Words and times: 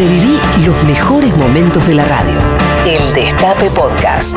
Reviví 0.00 0.38
los 0.64 0.82
mejores 0.84 1.36
momentos 1.36 1.86
de 1.86 1.94
la 1.94 2.06
radio. 2.06 2.32
El 2.86 3.12
Destape 3.12 3.68
Podcast. 3.68 4.34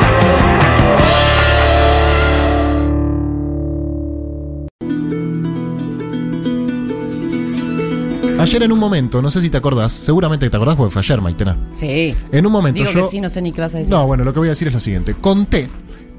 Ayer 8.38 8.62
en 8.62 8.72
un 8.72 8.78
momento, 8.78 9.22
no 9.22 9.30
sé 9.30 9.40
si 9.40 9.48
te 9.48 9.56
acordás, 9.56 9.90
seguramente 9.90 10.50
te 10.50 10.56
acordás 10.58 10.76
porque 10.76 10.92
fue 10.92 11.00
ayer, 11.00 11.22
Maitena. 11.22 11.56
Sí. 11.72 12.14
En 12.30 12.44
un 12.44 12.52
momento 12.52 12.80
Digo 12.80 12.92
yo. 12.92 13.04
que 13.06 13.10
sí, 13.10 13.20
no 13.22 13.30
sé 13.30 13.40
ni 13.40 13.50
qué 13.50 13.62
vas 13.62 13.74
a 13.74 13.78
decir. 13.78 13.90
No, 13.90 14.06
bueno, 14.06 14.22
lo 14.22 14.34
que 14.34 14.40
voy 14.40 14.48
a 14.48 14.50
decir 14.50 14.68
es 14.68 14.74
lo 14.74 14.80
siguiente. 14.80 15.14
Conté 15.14 15.70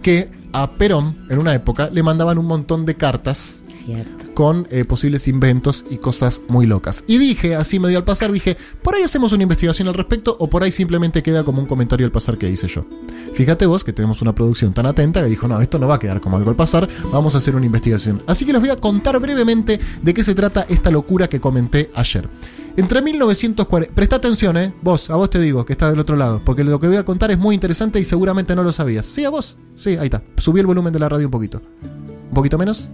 que 0.02 0.27
a 0.54 0.71
Perón, 0.71 1.27
en 1.30 1.38
una 1.38 1.54
época, 1.54 1.91
le 1.93 2.02
mandaban 2.02 2.39
un 2.39 2.48
montón 2.48 2.84
de 2.84 2.96
cartas 2.96 3.62
Cierto. 3.68 4.25
Con 4.36 4.68
eh, 4.70 4.86
posibles 4.86 5.28
inventos 5.28 5.84
y 5.90 5.98
cosas 5.98 6.42
muy 6.48 6.68
locas. 6.68 7.04
Y 7.08 7.18
dije, 7.18 7.56
así 7.56 7.80
medio 7.80 7.98
al 7.98 8.04
pasar, 8.04 8.32
dije, 8.32 8.56
por 8.84 8.94
ahí 8.94 9.02
hacemos 9.02 9.32
una 9.32 9.42
investigación 9.42 9.88
al 9.88 9.96
respecto 9.96 10.36
o 10.40 10.48
por 10.48 10.62
ahí 10.62 10.72
simplemente 10.72 11.23
queda 11.23 11.44
como 11.44 11.59
un 11.59 11.66
comentario 11.66 12.05
al 12.05 12.12
pasar 12.12 12.38
que 12.38 12.50
hice 12.50 12.68
yo. 12.68 12.86
Fíjate 13.34 13.66
vos 13.66 13.84
que 13.84 13.94
tenemos 13.94 14.22
una 14.22 14.36
producción 14.36 14.73
tan 14.73 14.86
atenta 14.86 15.23
que 15.23 15.30
dijo, 15.30 15.48
no, 15.48 15.59
esto 15.59 15.80
no 15.80 15.88
va 15.88 15.95
a 15.95 16.00
quedar 16.00 16.22
como 16.22 16.38
algo 16.38 16.52
al 16.52 16.56
pasar, 16.56 16.88
vamos 17.12 17.34
a 17.34 17.40
hacer 17.40 17.56
una 17.56 17.66
investigación. 17.66 18.22
Así 18.28 18.45
que 18.45 18.52
les 18.52 18.62
voy 18.62 18.70
a 18.70 18.76
contar 18.76 19.20
brevemente 19.20 19.80
de 20.02 20.14
qué 20.14 20.23
se 20.23 20.36
trata 20.36 20.66
esta 20.70 20.92
locura 20.92 21.28
que 21.28 21.40
comenté 21.40 21.90
ayer. 21.95 22.30
Entre 22.78 23.02
1940... 23.02 23.94
Presta 23.95 24.17
atención, 24.17 24.58
¿eh? 24.58 24.73
Vos, 24.81 25.09
a 25.09 25.16
vos 25.16 25.30
te 25.30 25.40
digo, 25.40 25.66
que 25.66 25.73
está 25.73 25.90
del 25.90 26.00
otro 26.00 26.17
lado, 26.17 26.42
porque 26.44 26.64
lo 26.64 26.80
que 26.80 26.88
voy 26.88 26.98
a 26.98 27.06
contar 27.06 27.31
es 27.31 27.38
muy 27.38 27.56
interesante 27.56 28.00
y 28.00 28.04
seguramente 28.04 28.54
no 28.54 28.64
lo 28.64 28.73
sabías. 28.73 29.06
Sí, 29.06 29.23
a 29.23 29.30
vos. 29.30 29.56
Sí, 29.78 29.92
ahí 29.92 30.06
está. 30.06 30.22
Subí 30.38 30.59
el 30.59 30.66
volumen 30.66 30.92
de 30.92 31.00
la 31.00 31.08
radio 31.08 31.28
un 31.28 31.31
poquito. 31.31 31.62
¿Un 31.84 32.34
poquito 32.34 32.58
menos? 32.58 32.90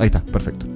Ahí 0.00 0.06
está, 0.06 0.20
perfecto. 0.20 0.66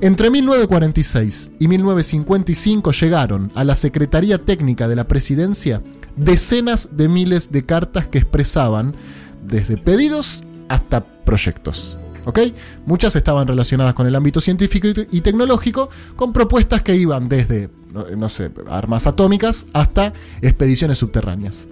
Entre 0.00 0.30
1946 0.30 1.50
y 1.58 1.68
1955 1.68 2.92
llegaron 2.92 3.50
a 3.54 3.64
la 3.64 3.74
Secretaría 3.74 4.38
Técnica 4.38 4.88
de 4.88 4.96
la 4.96 5.04
Presidencia 5.04 5.80
decenas 6.16 6.90
de 6.96 7.08
miles 7.08 7.50
de 7.52 7.64
cartas 7.64 8.06
que 8.06 8.18
expresaban 8.18 8.94
desde 9.46 9.76
pedidos 9.76 10.44
hasta 10.68 11.04
proyectos. 11.04 11.96
¿Ok? 12.26 12.38
Muchas 12.86 13.16
estaban 13.16 13.46
relacionadas 13.46 13.94
con 13.94 14.06
el 14.06 14.14
ámbito 14.14 14.40
científico 14.40 14.88
y, 14.88 14.94
te- 14.94 15.08
y 15.10 15.20
tecnológico, 15.20 15.90
con 16.16 16.32
propuestas 16.32 16.80
que 16.82 16.96
iban 16.96 17.28
desde, 17.28 17.68
no 18.16 18.28
sé, 18.30 18.50
armas 18.70 19.06
atómicas 19.06 19.66
hasta 19.74 20.12
expediciones 20.40 20.96
subterráneas. 20.98 21.68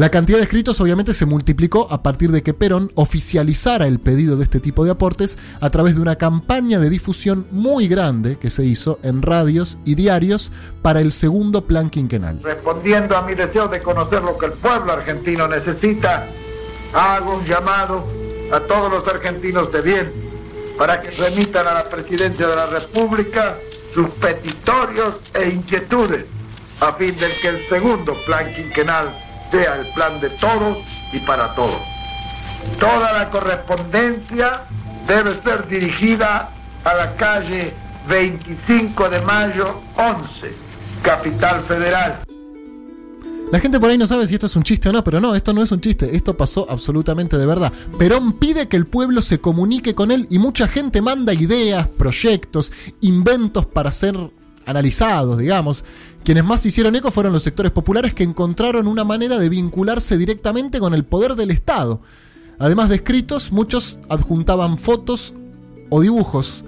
La 0.00 0.10
cantidad 0.10 0.38
de 0.38 0.44
escritos 0.44 0.80
obviamente 0.80 1.12
se 1.12 1.26
multiplicó 1.26 1.86
a 1.90 2.02
partir 2.02 2.30
de 2.30 2.42
que 2.42 2.54
Perón 2.54 2.90
oficializara 2.94 3.86
el 3.86 3.98
pedido 3.98 4.38
de 4.38 4.44
este 4.44 4.58
tipo 4.58 4.82
de 4.82 4.92
aportes 4.92 5.36
a 5.60 5.68
través 5.68 5.94
de 5.94 6.00
una 6.00 6.16
campaña 6.16 6.78
de 6.78 6.88
difusión 6.88 7.46
muy 7.50 7.86
grande 7.86 8.38
que 8.38 8.48
se 8.48 8.64
hizo 8.64 8.98
en 9.02 9.20
radios 9.20 9.76
y 9.84 9.96
diarios 9.96 10.52
para 10.80 11.02
el 11.02 11.12
segundo 11.12 11.66
plan 11.66 11.90
quinquenal. 11.90 12.40
Respondiendo 12.42 13.14
a 13.14 13.20
mi 13.20 13.34
deseo 13.34 13.68
de 13.68 13.82
conocer 13.82 14.22
lo 14.22 14.38
que 14.38 14.46
el 14.46 14.52
pueblo 14.52 14.90
argentino 14.90 15.46
necesita, 15.46 16.26
hago 16.94 17.34
un 17.34 17.44
llamado 17.44 18.06
a 18.54 18.60
todos 18.60 18.90
los 18.90 19.06
argentinos 19.06 19.70
de 19.70 19.82
bien 19.82 20.10
para 20.78 21.02
que 21.02 21.10
remitan 21.10 21.68
a 21.68 21.74
la 21.74 21.84
presidencia 21.84 22.46
de 22.46 22.56
la 22.56 22.64
República 22.64 23.54
sus 23.92 24.08
petitorios 24.12 25.16
e 25.34 25.50
inquietudes 25.50 26.24
a 26.80 26.90
fin 26.94 27.14
de 27.18 27.26
que 27.42 27.48
el 27.48 27.68
segundo 27.68 28.14
plan 28.24 28.46
quinquenal 28.54 29.12
sea 29.50 29.76
el 29.76 29.86
plan 29.88 30.20
de 30.20 30.30
todos 30.30 30.78
y 31.12 31.18
para 31.20 31.54
todos. 31.54 31.80
Toda 32.78 33.12
la 33.12 33.30
correspondencia 33.30 34.64
debe 35.06 35.40
ser 35.42 35.66
dirigida 35.68 36.50
a 36.84 36.94
la 36.94 37.16
calle 37.16 37.74
25 38.08 39.08
de 39.08 39.20
mayo 39.20 39.80
11, 39.96 40.54
Capital 41.02 41.62
Federal. 41.62 42.20
La 43.50 43.58
gente 43.58 43.80
por 43.80 43.90
ahí 43.90 43.98
no 43.98 44.06
sabe 44.06 44.28
si 44.28 44.34
esto 44.34 44.46
es 44.46 44.54
un 44.54 44.62
chiste 44.62 44.88
o 44.88 44.92
no, 44.92 45.02
pero 45.02 45.20
no, 45.20 45.34
esto 45.34 45.52
no 45.52 45.60
es 45.60 45.72
un 45.72 45.80
chiste, 45.80 46.14
esto 46.14 46.36
pasó 46.36 46.68
absolutamente 46.70 47.36
de 47.36 47.46
verdad. 47.46 47.72
Perón 47.98 48.34
pide 48.34 48.68
que 48.68 48.76
el 48.76 48.86
pueblo 48.86 49.22
se 49.22 49.40
comunique 49.40 49.92
con 49.92 50.12
él 50.12 50.28
y 50.30 50.38
mucha 50.38 50.68
gente 50.68 51.02
manda 51.02 51.34
ideas, 51.34 51.88
proyectos, 51.88 52.72
inventos 53.00 53.66
para 53.66 53.90
ser 53.90 54.16
analizados, 54.66 55.38
digamos. 55.38 55.84
Quienes 56.24 56.44
más 56.44 56.64
hicieron 56.66 56.94
eco 56.96 57.10
fueron 57.10 57.32
los 57.32 57.42
sectores 57.42 57.72
populares 57.72 58.14
que 58.14 58.22
encontraron 58.22 58.86
una 58.86 59.04
manera 59.04 59.38
de 59.38 59.48
vincularse 59.48 60.18
directamente 60.18 60.78
con 60.78 60.94
el 60.94 61.04
poder 61.04 61.34
del 61.34 61.50
Estado. 61.50 62.00
Además 62.58 62.90
de 62.90 62.96
escritos, 62.96 63.52
muchos 63.52 63.98
adjuntaban 64.08 64.76
fotos 64.76 65.32
o 65.88 66.00
dibujos. 66.00 66.62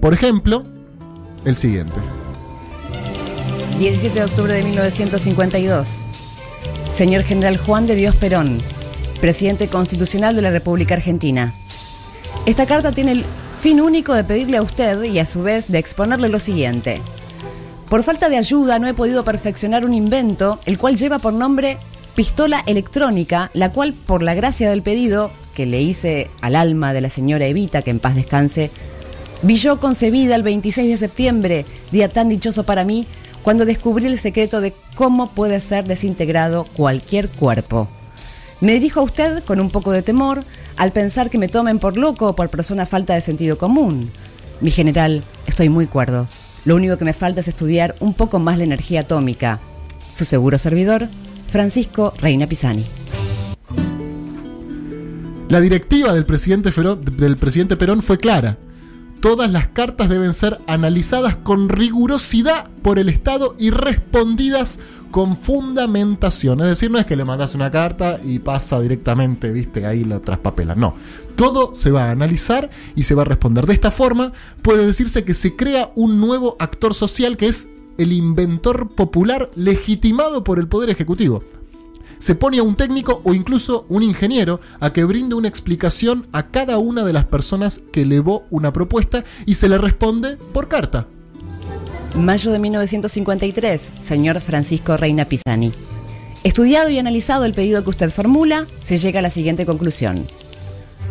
Por 0.00 0.14
ejemplo, 0.14 0.64
el 1.44 1.56
siguiente. 1.56 2.00
17 3.78 4.16
de 4.16 4.24
octubre 4.24 4.52
de 4.52 4.62
1952. 4.62 5.88
Señor 6.94 7.24
General 7.24 7.56
Juan 7.56 7.86
de 7.86 7.96
Dios 7.96 8.14
Perón, 8.14 8.58
presidente 9.20 9.66
constitucional 9.68 10.36
de 10.36 10.42
la 10.42 10.50
República 10.50 10.94
Argentina. 10.94 11.52
Esta 12.46 12.66
carta 12.66 12.92
tiene 12.92 13.12
el 13.12 13.24
fin 13.60 13.80
único 13.80 14.14
de 14.14 14.22
pedirle 14.22 14.58
a 14.58 14.62
usted 14.62 15.02
y 15.02 15.18
a 15.18 15.26
su 15.26 15.42
vez 15.42 15.72
de 15.72 15.78
exponerle 15.78 16.28
lo 16.28 16.38
siguiente. 16.38 17.00
Por 17.88 18.02
falta 18.02 18.28
de 18.28 18.38
ayuda 18.38 18.78
no 18.78 18.88
he 18.88 18.94
podido 18.94 19.24
perfeccionar 19.24 19.84
un 19.84 19.94
invento, 19.94 20.58
el 20.64 20.78
cual 20.78 20.96
lleva 20.96 21.18
por 21.18 21.32
nombre 21.32 21.78
pistola 22.14 22.62
electrónica, 22.66 23.50
la 23.54 23.72
cual 23.72 23.92
por 23.92 24.22
la 24.22 24.34
gracia 24.34 24.70
del 24.70 24.82
pedido 24.82 25.30
que 25.54 25.66
le 25.66 25.82
hice 25.82 26.30
al 26.40 26.56
alma 26.56 26.92
de 26.92 27.00
la 27.00 27.10
señora 27.10 27.46
Evita, 27.46 27.82
que 27.82 27.90
en 27.90 28.00
paz 28.00 28.14
descanse, 28.14 28.70
Vi 29.42 29.56
yo 29.56 29.78
concebida 29.78 30.36
el 30.36 30.42
26 30.42 30.88
de 30.88 30.96
septiembre, 30.96 31.66
día 31.92 32.08
tan 32.08 32.30
dichoso 32.30 32.64
para 32.64 32.84
mí, 32.84 33.06
cuando 33.42 33.66
descubrí 33.66 34.06
el 34.06 34.16
secreto 34.16 34.62
de 34.62 34.72
cómo 34.94 35.32
puede 35.32 35.60
ser 35.60 35.84
desintegrado 35.84 36.64
cualquier 36.64 37.28
cuerpo. 37.28 37.86
Me 38.62 38.72
dirijo 38.72 39.00
a 39.00 39.02
usted 39.02 39.44
con 39.44 39.60
un 39.60 39.68
poco 39.68 39.92
de 39.92 40.00
temor 40.00 40.44
al 40.76 40.92
pensar 40.92 41.28
que 41.28 41.36
me 41.36 41.48
tomen 41.48 41.78
por 41.78 41.98
loco 41.98 42.28
o 42.28 42.34
por 42.34 42.48
persona 42.48 42.86
falta 42.86 43.12
de 43.12 43.20
sentido 43.20 43.58
común. 43.58 44.10
Mi 44.62 44.70
general, 44.70 45.22
estoy 45.46 45.68
muy 45.68 45.86
cuerdo. 45.86 46.26
Lo 46.64 46.76
único 46.76 46.96
que 46.96 47.04
me 47.04 47.12
falta 47.12 47.40
es 47.40 47.48
estudiar 47.48 47.94
un 48.00 48.14
poco 48.14 48.38
más 48.38 48.58
la 48.58 48.64
energía 48.64 49.00
atómica. 49.00 49.60
Su 50.14 50.24
seguro 50.24 50.58
servidor, 50.58 51.08
Francisco 51.48 52.14
Reina 52.18 52.46
Pisani. 52.46 52.84
La 55.48 55.60
directiva 55.60 56.12
del 56.14 56.24
presidente, 56.24 57.76
Perón 57.76 58.02
fue 58.02 58.18
clara. 58.18 58.56
Todas 59.24 59.50
las 59.50 59.68
cartas 59.68 60.10
deben 60.10 60.34
ser 60.34 60.60
analizadas 60.66 61.34
con 61.34 61.70
rigurosidad 61.70 62.68
por 62.82 62.98
el 62.98 63.08
Estado 63.08 63.56
y 63.58 63.70
respondidas 63.70 64.78
con 65.10 65.38
fundamentación. 65.38 66.60
Es 66.60 66.66
decir, 66.66 66.90
no 66.90 66.98
es 66.98 67.06
que 67.06 67.16
le 67.16 67.24
mandas 67.24 67.54
una 67.54 67.70
carta 67.70 68.20
y 68.22 68.40
pasa 68.40 68.78
directamente, 68.82 69.50
viste, 69.50 69.86
ahí 69.86 70.04
la 70.04 70.20
traspapela. 70.20 70.74
No. 70.74 70.96
Todo 71.36 71.74
se 71.74 71.90
va 71.90 72.04
a 72.04 72.10
analizar 72.10 72.68
y 72.96 73.04
se 73.04 73.14
va 73.14 73.22
a 73.22 73.24
responder. 73.24 73.64
De 73.64 73.72
esta 73.72 73.90
forma, 73.90 74.34
puede 74.60 74.84
decirse 74.84 75.24
que 75.24 75.32
se 75.32 75.56
crea 75.56 75.90
un 75.94 76.20
nuevo 76.20 76.58
actor 76.58 76.92
social 76.92 77.38
que 77.38 77.46
es 77.46 77.66
el 77.96 78.12
inventor 78.12 78.90
popular 78.90 79.50
legitimado 79.54 80.44
por 80.44 80.58
el 80.58 80.68
Poder 80.68 80.90
Ejecutivo 80.90 81.42
se 82.24 82.34
pone 82.34 82.58
a 82.58 82.62
un 82.62 82.74
técnico 82.74 83.20
o 83.22 83.34
incluso 83.34 83.84
un 83.90 84.02
ingeniero 84.02 84.58
a 84.80 84.94
que 84.94 85.04
brinde 85.04 85.34
una 85.34 85.46
explicación 85.46 86.26
a 86.32 86.46
cada 86.46 86.78
una 86.78 87.04
de 87.04 87.12
las 87.12 87.26
personas 87.26 87.82
que 87.92 88.00
elevó 88.00 88.46
una 88.48 88.72
propuesta 88.72 89.24
y 89.44 89.52
se 89.52 89.68
le 89.68 89.76
responde 89.76 90.38
por 90.38 90.68
carta. 90.68 91.06
Mayo 92.14 92.50
de 92.50 92.58
1953, 92.60 93.90
señor 94.00 94.40
Francisco 94.40 94.96
Reina 94.96 95.26
Pisani. 95.26 95.74
Estudiado 96.44 96.88
y 96.88 96.98
analizado 96.98 97.44
el 97.44 97.52
pedido 97.52 97.84
que 97.84 97.90
usted 97.90 98.10
formula, 98.10 98.66
se 98.82 98.96
llega 98.96 99.18
a 99.18 99.22
la 99.22 99.28
siguiente 99.28 99.66
conclusión. 99.66 100.26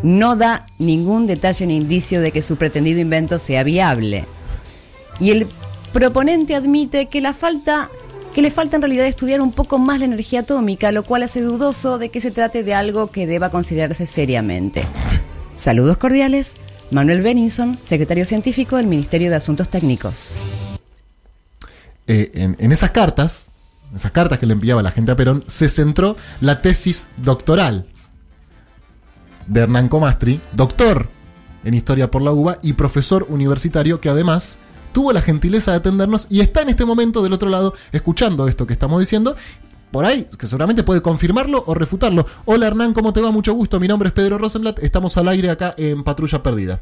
No 0.02 0.36
da 0.36 0.66
ningún 0.80 1.28
detalle 1.28 1.68
ni 1.68 1.78
indicio 1.78 2.22
de 2.22 2.32
que 2.32 2.42
su 2.42 2.56
pretendido 2.56 3.00
invento 3.00 3.38
sea 3.38 3.62
viable. 3.62 4.26
Y 5.20 5.30
el 5.30 5.46
proponente 5.92 6.56
admite 6.56 7.06
que 7.06 7.22
la 7.22 7.34
falta 7.34 7.92
que 8.34 8.42
le 8.42 8.52
falta 8.52 8.76
en 8.76 8.82
realidad 8.82 9.06
estudiar 9.06 9.42
un 9.42 9.52
poco 9.52 9.80
más 9.80 10.00
la 10.00 10.06
energía 10.06 10.42
atómica, 10.42 10.92
lo 10.92 11.04
cual 11.04 11.24
hace 11.24 11.42
dudoso 11.42 11.98
de 11.98 12.10
que 12.10 12.20
se 12.20 12.32
trate 12.32 12.64
de 12.64 12.74
algo 12.74 13.12
que 13.12 13.28
deba 13.28 13.50
considerarse 13.50 14.06
seriamente. 14.06 14.84
Saludos 15.56 15.98
cordiales, 15.98 16.58
Manuel 16.92 17.22
Benninson, 17.22 17.78
secretario 17.84 18.26
científico 18.26 18.78
del 18.78 18.88
Ministerio 18.88 19.30
de 19.30 19.36
Asuntos 19.36 19.70
Técnicos. 19.70 20.32
Eh, 22.08 22.32
en, 22.34 22.58
en 22.60 22.72
esas 22.72 22.92
cartas, 22.92 23.54
esas 23.96 24.12
cartas 24.12 24.40
que 24.40 24.46
le 24.46 24.54
enviaba 24.54 24.82
la 24.82 24.92
gente 24.92 25.12
a 25.12 25.16
Perón, 25.16 25.44
se 25.48 25.70
centró 25.70 26.18
la 26.42 26.62
tesis 26.62 27.08
doctoral 27.18 27.86
de 29.48 29.62
Hernán 29.62 29.90
Comastri, 29.90 30.42
doctor 30.54 31.10
en 31.64 31.74
Historia 31.74 32.12
por 32.12 32.22
la 32.22 32.32
UBA 32.32 32.60
y 32.62 32.74
profesor 32.74 33.28
universitario 33.30 34.02
que 34.02 34.10
además 34.10 34.58
tuvo 34.94 35.12
la 35.12 35.22
gentileza 35.22 35.72
de 35.72 35.78
atendernos 35.78 36.28
y 36.30 36.40
está 36.40 36.62
en 36.62 36.70
este 36.70 36.86
momento 36.86 37.22
del 37.22 37.34
otro 37.34 37.50
lado 37.50 37.74
escuchando 37.92 38.48
esto 38.48 38.66
que 38.66 38.74
estamos 38.74 39.00
diciendo. 39.00 39.36
Por 39.92 40.06
ahí, 40.06 40.28
que 40.40 40.48
seguramente 40.48 40.84
puede 40.84 41.02
confirmarlo 41.02 41.64
o 41.68 41.76
refutarlo. 41.76 42.26
Hola 42.46 42.68
Hernán, 42.68 42.94
¿cómo 42.94 43.14
te 43.14 43.22
va? 43.22 43.32
Mucho 43.32 43.54
gusto. 43.54 43.80
Mi 43.80 43.88
nombre 43.88 44.08
es 44.08 44.14
Pedro 44.14 44.40
Rosenblatt. 44.40 44.80
Estamos 44.80 45.18
al 45.18 45.28
aire 45.28 45.52
acá 45.52 45.76
en 45.78 46.04
Patrulla 46.04 46.42
Perdida. 46.42 46.82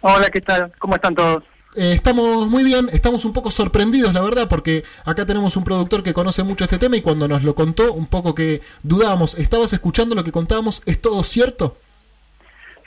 Hola, 0.00 0.28
¿qué 0.30 0.40
tal? 0.40 0.72
¿Cómo 0.78 0.94
están 0.94 1.14
todos? 1.14 1.44
Eh, 1.74 1.92
estamos 1.94 2.48
muy 2.48 2.64
bien, 2.64 2.90
estamos 2.92 3.24
un 3.24 3.32
poco 3.32 3.50
sorprendidos, 3.50 4.12
la 4.12 4.20
verdad, 4.20 4.46
porque 4.46 4.84
acá 5.04 5.24
tenemos 5.24 5.56
un 5.56 5.64
productor 5.64 6.02
que 6.02 6.12
conoce 6.12 6.42
mucho 6.42 6.64
este 6.64 6.78
tema 6.78 6.96
y 6.96 7.02
cuando 7.02 7.28
nos 7.28 7.42
lo 7.44 7.54
contó, 7.54 7.94
un 7.94 8.06
poco 8.06 8.34
que 8.34 8.60
dudábamos, 8.82 9.34
¿estabas 9.36 9.72
escuchando 9.72 10.14
lo 10.14 10.22
que 10.22 10.32
contábamos? 10.32 10.82
¿Es 10.84 11.00
todo 11.00 11.24
cierto? 11.24 11.78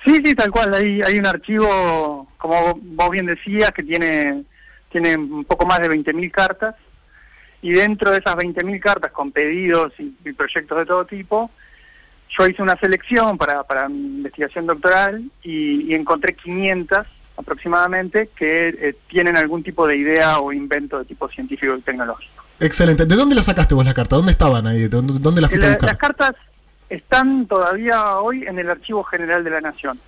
Sí, 0.06 0.22
sí, 0.24 0.36
tal 0.36 0.52
cual. 0.52 0.74
Hay, 0.74 1.02
hay 1.02 1.18
un 1.18 1.26
archivo, 1.26 2.28
como 2.38 2.76
vos 2.76 3.10
bien 3.10 3.26
decías, 3.26 3.72
que 3.72 3.84
tiene, 3.84 4.44
tiene 4.92 5.16
un 5.18 5.44
poco 5.46 5.66
más 5.66 5.80
de 5.80 5.90
20.000 5.90 6.32
cartas 6.32 6.76
y 7.62 7.72
dentro 7.72 8.12
de 8.12 8.20
esas 8.20 8.36
20.000 8.36 8.80
cartas 8.80 9.12
con 9.12 9.32
pedidos 9.32 9.92
y, 9.98 10.32
proyectos 10.34 10.78
de 10.78 10.86
todo 10.86 11.06
tipo, 11.06 11.50
yo 12.38 12.46
hice 12.46 12.62
una 12.62 12.76
selección 12.76 13.38
para, 13.40 13.64
para 13.64 13.90
mi 13.90 14.18
investigación 14.18 14.68
doctoral 14.68 15.32
y, 15.42 15.94
encontré 15.96 16.36
500 16.36 17.08
aproximadamente 17.38 18.30
que 18.36 18.70
eh, 18.70 18.96
tienen 19.10 19.36
algún 19.36 19.64
tipo 19.64 19.88
de 19.88 19.98
idea 19.98 20.40
o 20.40 20.54
invento 20.54 21.00
de 21.00 21.06
tipo 21.06 21.28
científico 21.30 21.76
y 21.76 21.82
tecnológico. 21.82 22.44
Excelente. 22.60 23.06
¿De 23.06 23.16
dónde 23.16 23.36
la 23.36 23.44
sacaste 23.44 23.74
vos 23.74 23.84
la 23.84 23.94
carta? 23.94 24.16
¿Dónde 24.16 24.32
estaban 24.32 24.68
ahí? 24.68 24.88
¿Dónde, 24.88 25.20
dónde 25.20 25.42
las 25.42 25.50
fuiste? 25.50 25.78
Las 25.82 25.98
cartas 25.98 26.34
están 26.90 27.48
todavía 27.48 28.18
hoy 28.18 28.46
en 28.46 28.60
el 28.60 28.70
Archivo 28.70 29.04
General 29.04 29.44
de 29.44 29.50
la 29.50 29.62
Nación, 29.62 30.00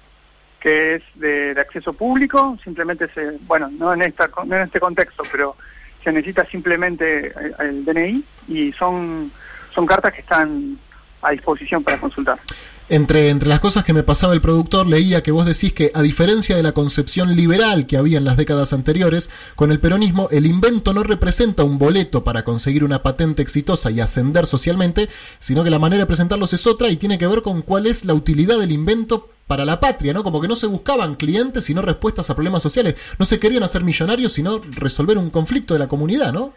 que 0.59 0.95
es 0.95 1.03
de, 1.15 1.55
acceso 1.59 1.93
público, 1.93 2.57
simplemente 2.63 3.07
se, 3.13 3.37
bueno, 3.41 3.69
no 3.69 3.93
en, 3.93 4.01
esta, 4.01 4.29
no 4.45 4.55
en 4.55 4.63
este 4.63 4.79
contexto, 4.79 5.23
pero 5.31 5.55
se 6.03 6.11
necesita 6.11 6.45
simplemente 6.45 7.27
eh, 7.27 7.53
el 7.59 7.85
DNI 7.85 8.23
y 8.47 8.73
son, 8.73 9.31
son 9.73 9.85
cartas 9.85 10.13
que 10.13 10.21
están 10.21 10.77
a 11.21 11.31
disposición 11.31 11.83
para 11.83 11.99
consultar. 11.99 12.39
Entre, 12.89 13.27
entre 13.27 13.49
las 13.49 13.59
cosas 13.59 13.83
que 13.83 13.91
me 13.91 14.03
pasaba 14.03 14.33
el 14.33 14.39
productor, 14.39 14.87
leía 14.87 15.21
que 15.21 15.33
vos 15.33 15.45
decís 15.45 15.73
que, 15.73 15.91
a 15.93 16.01
diferencia 16.01 16.55
de 16.55 16.63
la 16.63 16.71
concepción 16.71 17.35
liberal 17.35 17.85
que 17.85 17.97
había 17.97 18.17
en 18.17 18.23
las 18.23 18.37
décadas 18.37 18.71
anteriores, 18.71 19.29
con 19.57 19.71
el 19.71 19.81
peronismo 19.81 20.29
el 20.31 20.45
invento 20.45 20.93
no 20.93 21.03
representa 21.03 21.65
un 21.65 21.77
boleto 21.79 22.23
para 22.23 22.45
conseguir 22.45 22.85
una 22.85 23.03
patente 23.03 23.41
exitosa 23.41 23.91
y 23.91 23.99
ascender 23.99 24.47
socialmente, 24.47 25.09
sino 25.41 25.65
que 25.65 25.69
la 25.69 25.79
manera 25.79 26.03
de 26.03 26.07
presentarlos 26.07 26.53
es 26.53 26.65
otra 26.65 26.87
y 26.87 26.95
tiene 26.95 27.17
que 27.17 27.27
ver 27.27 27.41
con 27.41 27.61
cuál 27.61 27.87
es 27.87 28.05
la 28.05 28.13
utilidad 28.13 28.57
del 28.57 28.71
invento 28.71 29.31
para 29.47 29.65
la 29.65 29.81
patria, 29.81 30.13
¿no? 30.13 30.23
Como 30.23 30.39
que 30.39 30.47
no 30.47 30.55
se 30.55 30.67
buscaban 30.67 31.15
clientes 31.15 31.65
sino 31.65 31.81
respuestas 31.81 32.29
a 32.29 32.35
problemas 32.35 32.63
sociales. 32.63 32.95
No 33.19 33.25
se 33.25 33.37
querían 33.37 33.63
hacer 33.63 33.83
millonarios 33.83 34.31
sino 34.31 34.61
resolver 34.71 35.17
un 35.17 35.29
conflicto 35.29 35.73
de 35.73 35.81
la 35.81 35.89
comunidad, 35.89 36.31
¿no? 36.31 36.53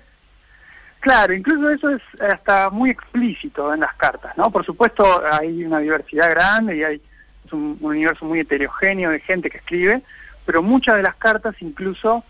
Claro, 1.01 1.33
incluso 1.33 1.71
eso 1.71 1.91
es 1.91 2.03
hasta 2.21 2.69
muy 2.71 2.91
explícito 2.91 3.73
en 3.73 3.81
las 3.81 3.95
cartas, 3.95 4.37
¿no? 4.37 4.51
Por 4.51 4.65
supuesto 4.65 5.05
hay 5.33 5.65
una 5.65 5.79
diversidad 5.79 6.31
grande 6.31 6.77
y 6.77 6.85
hay 6.85 7.03
es 7.47 7.53
un, 7.53 7.79
universo 7.81 8.25
muy 8.27 8.41
heterogéneo 8.41 9.11
de 9.11 9.21
gente 9.21 9.51
que 9.51 9.59
escribe, 9.59 10.03
pero 10.45 10.63
muchas 10.63 10.97
de 10.97 11.03
las 11.03 11.17
cartas 11.17 11.55
incluso 11.61 12.23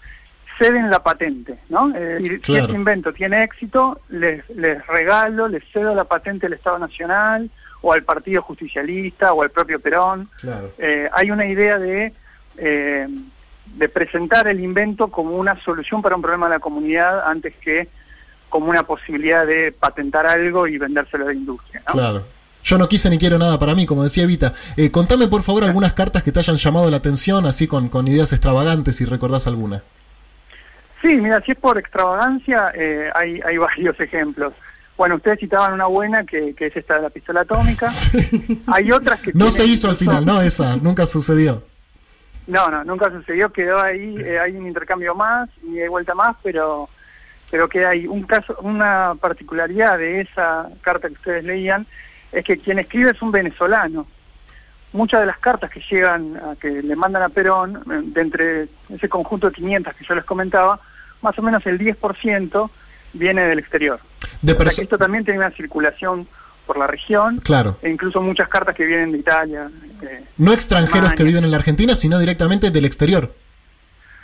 ceden 0.56 0.90
la 0.90 1.02
patente, 1.02 1.58
¿no? 1.68 1.92
Si 2.18 2.54
este 2.54 2.72
invento 2.72 3.12
tiene 3.12 3.42
éxito, 3.42 4.00
les, 4.08 4.48
les 4.50 4.86
regalo, 4.86 5.48
les 5.48 5.64
cedo 5.72 5.94
la 5.94 6.04
patente 6.04 6.46
al 6.46 6.52
Estado 6.52 6.78
Nacional 6.78 7.50
o 7.80 7.92
al 7.92 8.02
Partido 8.04 8.42
Justicialista 8.42 9.32
o 9.32 9.42
al 9.42 9.50
propio 9.50 9.80
Perón. 9.80 10.28
Eh, 10.78 11.08
hay 11.12 11.30
una 11.30 11.46
idea 11.46 11.78
de, 11.78 12.12
eh, 12.58 13.08
de 13.66 13.88
presentar 13.88 14.48
el 14.48 14.60
invento 14.60 15.08
como 15.08 15.36
una 15.36 15.58
solución 15.64 16.02
para 16.02 16.14
un 16.14 16.22
problema 16.22 16.46
de 16.46 16.56
la 16.56 16.60
comunidad 16.60 17.26
antes 17.26 17.54
que 17.56 17.88
como 18.50 18.68
una 18.68 18.82
posibilidad 18.82 19.46
de 19.46 19.72
patentar 19.72 20.26
algo 20.26 20.66
y 20.66 20.76
vendérselo 20.76 21.24
a 21.24 21.28
la 21.28 21.34
industria. 21.34 21.82
Claro. 21.86 22.26
Yo 22.62 22.76
no 22.76 22.88
quise 22.88 23.08
ni 23.08 23.18
quiero 23.18 23.38
nada 23.38 23.58
para 23.58 23.74
mí, 23.74 23.86
como 23.86 24.02
decía 24.02 24.24
Evita. 24.24 24.52
Eh, 24.76 24.90
contame 24.90 25.28
por 25.28 25.42
favor 25.42 25.64
algunas 25.64 25.94
cartas 25.94 26.22
que 26.22 26.30
te 26.30 26.40
hayan 26.40 26.58
llamado 26.58 26.90
la 26.90 26.98
atención, 26.98 27.46
así 27.46 27.66
con, 27.66 27.88
con 27.88 28.06
ideas 28.06 28.32
extravagantes, 28.32 28.96
si 28.96 29.06
recordás 29.06 29.46
alguna. 29.46 29.82
Sí, 31.00 31.16
mira, 31.16 31.40
si 31.46 31.52
es 31.52 31.58
por 31.58 31.78
extravagancia, 31.78 32.72
hay, 33.14 33.40
hay 33.40 33.56
varios 33.58 33.98
ejemplos. 33.98 34.52
Bueno, 35.00 35.14
ustedes 35.14 35.40
citaban 35.40 35.72
una 35.72 35.86
buena 35.86 36.24
que, 36.24 36.54
es 36.58 36.76
esta 36.76 36.96
de 36.96 37.00
la 37.00 37.08
pistola 37.08 37.40
atómica. 37.40 37.90
Hay 38.66 38.92
otras 38.92 39.18
que... 39.22 39.32
No 39.32 39.46
se 39.50 39.64
hizo 39.64 39.88
al 39.88 39.96
final, 39.96 40.26
no, 40.26 40.42
esa, 40.42 40.76
nunca 40.76 41.06
sucedió. 41.06 41.64
No, 42.46 42.70
no, 42.70 42.84
nunca 42.84 43.10
sucedió, 43.10 43.50
quedó 43.50 43.80
ahí, 43.80 44.16
eh, 44.18 44.38
hay 44.38 44.56
un 44.56 44.66
intercambio 44.66 45.14
más 45.14 45.48
y 45.62 45.76
de 45.76 45.88
vuelta 45.88 46.14
más, 46.14 46.36
pero 46.42 46.90
pero 47.50 47.68
que 47.68 47.84
hay 47.84 48.06
un 48.06 48.22
caso, 48.22 48.56
una 48.62 49.14
particularidad 49.20 49.98
de 49.98 50.20
esa 50.20 50.68
carta 50.80 51.08
que 51.08 51.14
ustedes 51.14 51.44
leían, 51.44 51.86
es 52.32 52.44
que 52.44 52.58
quien 52.58 52.78
escribe 52.78 53.10
es 53.10 53.20
un 53.22 53.32
venezolano. 53.32 54.06
Muchas 54.92 55.20
de 55.20 55.26
las 55.26 55.38
cartas 55.38 55.70
que 55.70 55.82
llegan, 55.90 56.36
a, 56.36 56.56
que 56.56 56.82
le 56.82 56.96
mandan 56.96 57.22
a 57.22 57.28
Perón, 57.28 57.76
eh, 57.76 58.00
de 58.04 58.20
entre 58.20 58.68
ese 58.88 59.08
conjunto 59.08 59.48
de 59.48 59.54
500 59.54 59.94
que 59.94 60.04
yo 60.04 60.14
les 60.14 60.24
comentaba, 60.24 60.80
más 61.22 61.38
o 61.38 61.42
menos 61.42 61.64
el 61.66 61.78
10% 61.78 62.70
viene 63.12 63.42
del 63.42 63.58
exterior. 63.58 64.00
De 64.42 64.52
esto 64.52 64.98
también 64.98 65.24
tiene 65.24 65.40
una 65.40 65.50
circulación 65.50 66.26
por 66.66 66.78
la 66.78 66.86
región. 66.86 67.40
Claro. 67.40 67.78
E 67.82 67.90
incluso 67.90 68.22
muchas 68.22 68.48
cartas 68.48 68.74
que 68.74 68.86
vienen 68.86 69.12
de 69.12 69.18
Italia. 69.18 69.68
no 70.38 70.52
extranjeros 70.52 71.12
que 71.14 71.24
viven 71.24 71.44
en 71.44 71.50
la 71.50 71.56
Argentina, 71.56 71.94
sino 71.96 72.18
directamente 72.18 72.70
del 72.70 72.84
exterior. 72.84 73.34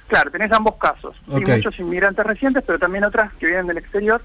Claro, 0.09 0.31
tenés 0.31 0.53
ambos 0.53 0.77
casos. 0.77 1.17
Hay 1.33 1.41
muchos 1.41 1.79
inmigrantes 1.79 2.25
recientes, 2.25 2.63
pero 2.67 2.79
también 2.79 3.05
otras 3.05 3.33
que 3.35 3.47
vienen 3.47 3.67
del 3.67 3.79
exterior 3.79 4.23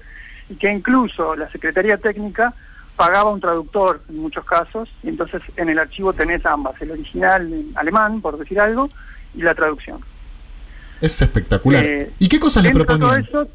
y 0.48 0.54
que 0.54 0.70
incluso 0.70 1.34
la 1.34 1.50
Secretaría 1.50 1.96
Técnica 1.98 2.54
pagaba 2.96 3.30
un 3.30 3.40
traductor 3.40 4.02
en 4.08 4.18
muchos 4.18 4.44
casos 4.44 4.88
y 5.02 5.08
entonces 5.08 5.42
en 5.56 5.68
el 5.68 5.78
archivo 5.78 6.12
tenés 6.12 6.44
ambas, 6.46 6.80
el 6.80 6.92
original 6.92 7.52
en 7.52 7.72
alemán, 7.74 8.20
por 8.20 8.38
decir 8.38 8.60
algo, 8.60 8.90
y 9.34 9.42
la 9.42 9.54
traducción. 9.54 10.00
Es 11.00 11.20
espectacular. 11.20 11.84
Eh, 11.84 12.10
¿Y 12.18 12.28
qué 12.28 12.38
cosas 12.38 12.62
le 12.62 12.70
proponían? 12.70 13.24
todo 13.24 13.42
eso 13.42 13.50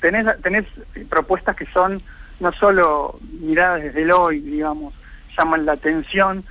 tenés, 0.00 0.26
tenés 0.40 0.64
propuestas 1.10 1.56
que 1.56 1.66
son 1.66 2.00
no 2.40 2.52
solo 2.52 3.18
miradas 3.40 3.82
desde 3.82 4.02
el 4.02 4.12
hoy, 4.12 4.40
digamos, 4.40 4.94
llaman 5.36 5.66
la 5.66 5.72
atención 5.72 6.44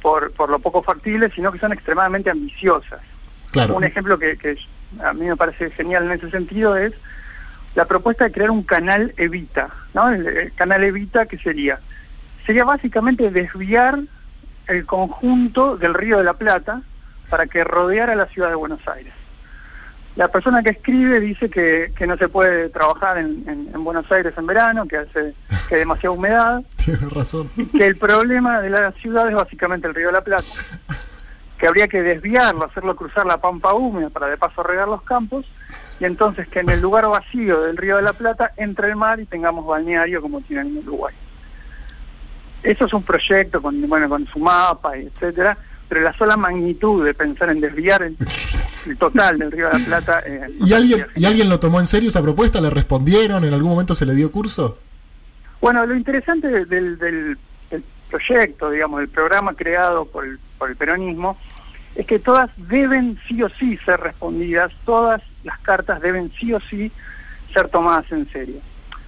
por, 0.00 0.32
por 0.32 0.48
lo 0.48 0.58
poco 0.58 0.82
factible, 0.82 1.30
sino 1.34 1.52
que 1.52 1.58
son 1.58 1.72
extremadamente 1.72 2.30
ambiciosas. 2.30 3.00
Claro. 3.50 3.76
Un 3.76 3.84
ejemplo 3.84 4.18
que, 4.18 4.36
que 4.36 4.56
a 5.02 5.12
mí 5.12 5.26
me 5.26 5.36
parece 5.36 5.70
genial 5.70 6.04
en 6.04 6.12
ese 6.12 6.30
sentido 6.30 6.76
es 6.76 6.92
la 7.74 7.84
propuesta 7.84 8.24
de 8.24 8.32
crear 8.32 8.50
un 8.50 8.62
canal 8.62 9.14
Evita, 9.16 9.68
¿no? 9.94 10.08
El, 10.08 10.52
canal 10.54 10.82
Evita, 10.82 11.26
que 11.26 11.38
sería? 11.38 11.78
Sería 12.46 12.64
básicamente 12.64 13.30
desviar 13.30 14.00
el 14.66 14.86
conjunto 14.86 15.76
del 15.76 15.94
Río 15.94 16.18
de 16.18 16.24
la 16.24 16.34
Plata 16.34 16.82
para 17.28 17.46
que 17.46 17.62
rodeara 17.62 18.14
la 18.16 18.26
ciudad 18.26 18.48
de 18.48 18.56
Buenos 18.56 18.86
Aires. 18.88 19.12
La 20.16 20.26
persona 20.26 20.62
que 20.62 20.70
escribe 20.70 21.20
dice 21.20 21.48
que, 21.48 21.92
que 21.96 22.06
no 22.06 22.16
se 22.16 22.28
puede 22.28 22.68
trabajar 22.70 23.18
en, 23.18 23.44
en, 23.46 23.84
Buenos 23.84 24.10
Aires 24.10 24.34
en 24.36 24.46
verano, 24.46 24.86
que 24.86 24.96
hace 24.96 25.34
que 25.68 25.76
hay 25.76 25.80
demasiada 25.80 26.14
humedad. 26.14 26.62
Tiene 26.84 27.08
razón. 27.08 27.48
que 27.70 27.86
el 27.86 27.96
problema 27.96 28.60
de 28.60 28.70
la 28.70 28.90
ciudad 28.92 29.28
es 29.28 29.34
básicamente 29.34 29.86
el 29.86 29.94
río 29.94 30.08
de 30.08 30.12
la 30.12 30.24
Plata. 30.24 30.48
Que 31.60 31.68
habría 31.68 31.88
que 31.88 32.02
desviarlo, 32.02 32.64
hacerlo 32.64 32.96
cruzar 32.96 33.26
la 33.26 33.38
pampa 33.38 33.74
húmeda 33.74 34.08
para 34.08 34.26
de 34.26 34.38
paso 34.38 34.62
regar 34.62 34.88
los 34.88 35.02
campos. 35.02 35.46
Y 36.00 36.06
entonces 36.06 36.48
que 36.48 36.60
en 36.60 36.70
el 36.70 36.80
lugar 36.80 37.06
vacío 37.06 37.60
del 37.60 37.76
río 37.76 37.96
de 37.96 38.02
la 38.02 38.14
Plata 38.14 38.52
entre 38.56 38.88
el 38.88 38.96
mar 38.96 39.20
y 39.20 39.26
tengamos 39.26 39.66
balneario 39.66 40.22
como 40.22 40.40
tienen 40.40 40.68
en 40.68 40.78
Uruguay. 40.78 41.14
Eso 42.62 42.86
es 42.86 42.92
un 42.92 43.02
proyecto 43.02 43.60
con, 43.60 43.88
bueno, 43.88 44.08
con 44.08 44.26
su 44.26 44.38
mapa, 44.38 44.96
y 44.96 45.06
etcétera 45.06 45.56
pero 45.90 46.02
la 46.02 46.16
sola 46.16 46.36
magnitud 46.36 47.04
de 47.04 47.14
pensar 47.14 47.50
en 47.50 47.60
desviar 47.60 48.00
el, 48.00 48.16
total 48.96 49.40
del 49.40 49.50
Río 49.50 49.68
de 49.70 49.78
la 49.80 49.84
Plata... 49.84 50.22
Eh, 50.24 50.46
¿Y, 50.64 50.72
alguien, 50.72 51.04
¿Y 51.16 51.24
alguien 51.24 51.48
lo 51.48 51.58
tomó 51.58 51.80
en 51.80 51.88
serio 51.88 52.10
esa 52.10 52.22
propuesta? 52.22 52.60
¿Le 52.60 52.70
respondieron? 52.70 53.42
¿En 53.42 53.52
algún 53.52 53.72
momento 53.72 53.96
se 53.96 54.06
le 54.06 54.14
dio 54.14 54.30
curso? 54.30 54.78
Bueno, 55.60 55.84
lo 55.84 55.96
interesante 55.96 56.64
del, 56.64 56.96
del, 56.96 57.36
proyecto, 58.08 58.70
digamos, 58.70 59.00
del 59.00 59.08
programa 59.08 59.54
creado 59.54 60.04
por 60.04 60.24
el, 60.24 60.38
por 60.58 60.70
el 60.70 60.76
peronismo, 60.76 61.36
es 61.94 62.06
que 62.06 62.18
todas 62.18 62.50
deben 62.56 63.18
sí 63.26 63.42
o 63.42 63.48
sí 63.48 63.76
ser 63.78 64.00
respondidas, 64.00 64.72
todas 64.84 65.22
las 65.44 65.58
cartas 65.60 66.00
deben 66.00 66.30
sí 66.32 66.52
o 66.52 66.60
sí 66.60 66.90
ser 67.52 67.68
tomadas 67.68 68.10
en 68.12 68.28
serio. 68.30 68.56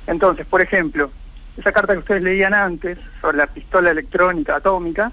Entonces, 0.07 0.47
por 0.47 0.61
ejemplo, 0.61 1.11
esa 1.57 1.73
carta 1.73 1.93
que 1.93 2.01
ustedes 2.01 2.23
leían 2.23 2.55
antes 2.55 2.99
sobre 3.21 3.37
la 3.37 3.47
pistola 3.47 3.91
electrónica 3.91 4.57
atómica, 4.57 5.13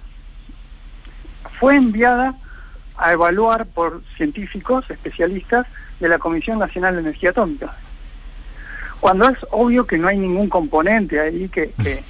fue 1.60 1.76
enviada 1.76 2.34
a 2.98 3.14
evaluar 3.14 3.66
por 3.66 4.02
científicos 4.18 4.90
especialistas 4.90 5.68
de 6.00 6.10
la 6.10 6.20
Comisión 6.20 6.60
Nacional 6.60 6.96
de 6.96 7.02
Energía 7.02 7.32
Atómica. 7.32 7.76
Cuando 9.00 9.30
es 9.30 9.38
obvio 9.52 9.86
que 9.86 9.98
no 9.98 10.08
hay 10.08 10.18
ningún 10.18 10.50
componente 10.50 11.20
ahí 11.20 11.50
que, 11.50 11.74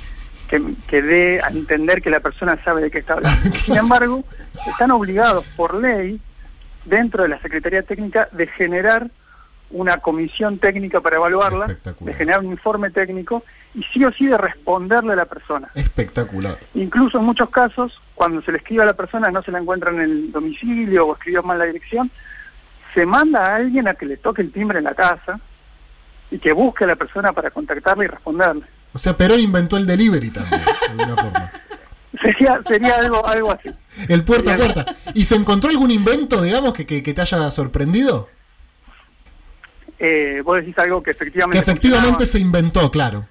que, 0.50 1.02
dé 1.02 1.42
a 1.42 1.50
entender 1.50 2.02
que 2.02 2.10
la 2.10 2.20
persona 2.20 2.58
sabe 2.64 2.82
de 2.82 2.92
qué 2.92 3.00
está 3.00 3.14
hablando. 3.14 3.56
Sin 3.66 3.78
embargo, 3.78 4.24
están 4.68 4.92
obligados 4.92 5.46
por 5.56 5.76
ley, 5.76 6.20
dentro 6.86 7.24
de 7.24 7.30
la 7.30 7.40
Secretaría 7.40 7.84
Técnica, 7.84 8.28
de 8.32 8.48
generar 8.48 9.10
una 9.72 9.98
comisión 9.98 10.58
técnica 10.58 11.00
para 11.02 11.18
evaluarla, 11.18 11.78
de 12.00 12.14
generar 12.16 12.40
un 12.40 12.52
informe 12.52 12.90
técnico 12.90 13.44
y 13.76 13.84
sí 13.84 14.04
o 14.04 14.12
sí 14.12 14.26
de 14.26 14.38
responderle 14.38 15.14
a 15.14 15.18
la 15.18 15.26
persona. 15.26 15.70
Espectacular. 15.76 16.58
Incluso 16.74 17.20
en 17.20 17.26
muchos 17.26 17.52
casos, 17.52 18.02
cuando 18.16 18.42
se 18.42 18.52
le 18.52 18.58
escribe 18.58 18.82
a 18.82 18.88
la 18.88 18.94
persona 18.94 19.30
no 19.30 19.44
se 19.44 19.52
la 19.52 19.60
encuentra 19.60 19.92
en 19.92 20.02
el 20.02 20.32
domicilio 20.32 21.06
o 21.06 21.14
escribió 21.14 21.44
mal 21.44 21.60
la 21.60 21.66
dirección, 21.66 22.10
se 22.96 23.06
manda 23.06 23.46
a 23.46 23.56
alguien 23.58 23.88
a 23.88 23.94
que 23.94 24.08
le 24.08 24.18
toque 24.18 24.42
el 24.42 24.52
timbre 24.52 24.80
en 24.80 24.86
la 24.86 24.96
casa 24.96 25.40
y 26.32 26.40
que 26.40 26.52
busque 26.52 26.86
a 26.86 26.88
la 26.88 26.96
persona 26.96 27.32
para 27.32 27.52
contactarle 27.52 28.06
y 28.06 28.08
responderle. 28.08 28.66
O 28.94 28.98
sea, 28.98 29.16
Perón 29.16 29.40
inventó 29.40 29.78
el 29.78 29.86
delivery 29.86 30.32
también, 30.32 30.64
de 30.66 31.04
alguna 31.04 31.16
forma. 31.22 31.52
Sería, 32.22 32.62
sería 32.68 32.96
algo, 32.98 33.26
algo 33.26 33.52
así. 33.52 33.70
El 34.08 34.24
puerta 34.24 34.54
a 34.54 34.58
puerta. 34.58 34.96
¿Y 35.14 35.26
se 35.26 35.36
encontró 35.36 35.70
algún 35.70 35.92
invento, 35.92 36.42
digamos, 36.42 36.74
que, 36.74 36.86
que, 36.86 37.04
que 37.04 37.14
te 37.14 37.22
haya 37.22 37.50
sorprendido? 37.52 38.28
Eh, 40.00 40.42
vos 40.44 40.58
decís 40.58 40.78
algo 40.80 41.04
que 41.04 41.12
Que 41.12 41.12
efectivamente... 41.12 41.60
efectivamente 41.60 42.26
funcionaba. 42.26 42.32
se 42.32 42.40
inventó, 42.40 42.92
claro. 42.92 43.26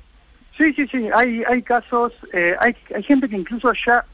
Sí, 0.56 0.72
sí, 0.74 0.86
sí, 0.88 1.08
hay, 1.14 1.42
hay 1.44 1.62
casos, 1.62 2.12
eh, 2.32 2.56
hay, 2.60 2.74
hay 2.94 3.02
gente 3.02 3.28
que 3.28 3.36
incluso 3.36 3.72
ya 3.86 4.04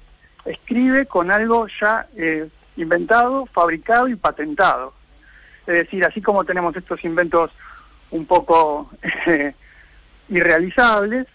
escribe 0.45 1.07
con 1.07 1.31
algo 1.31 1.67
ya 1.81 2.07
eh, 2.17 2.49
inventado, 2.77 3.47
fabricado 3.47 4.09
y 4.09 4.17
patentado. 4.17 4.93
Es 5.67 5.75
decir, 5.75 6.05
así 6.05 6.21
como 6.21 6.45
tenemos 6.45 6.77
estos 6.77 7.03
inventos 7.05 7.51
un 8.11 8.27
poco 8.27 8.91
irrealizables, 10.29 11.27